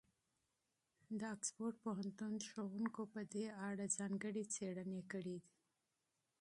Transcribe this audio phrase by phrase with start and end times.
[1.19, 5.37] د اکسفورډ پوهنتون استادانو په دې اړه ځانګړې څېړنې کړي.